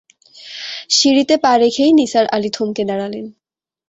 সিঁড়িতে 0.89 1.35
পা 1.37 1.51
রেখেই 1.57 1.91
নিসার 1.93 2.25
আলি 2.27 2.49
থমকে 2.49 2.83
দাঁড়ালেন। 2.85 3.25